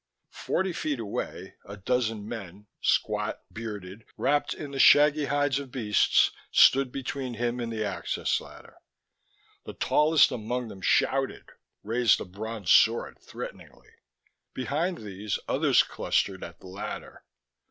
[0.47, 6.31] Forty feet away, a dozen men, squat, bearded, wrapped in the shaggy hides of beasts,
[6.49, 8.77] stood between him and the access ladder.
[9.65, 11.49] The tallest among them shouted,
[11.83, 13.89] raised a bronze sword threateningly.
[14.55, 17.23] Behind these, others clustered at the ladder.